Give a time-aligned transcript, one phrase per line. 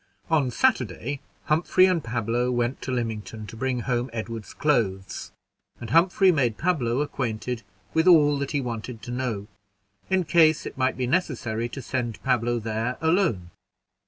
[0.31, 5.31] On Saturday, Humphrey and Pablo went to Lymington, to bring home Edward's clothes,
[5.79, 7.61] and Humphrey made Pablo acquainted
[7.93, 9.45] with all that he wanted to know,
[10.09, 13.51] in case it might be necessary to send Pablo there alone.